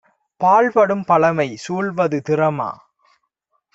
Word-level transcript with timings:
பாழ்படும் 0.41 1.03
பழமை 1.05 1.57
சூழ்வது 1.67 2.19
திறமா? 2.21 2.71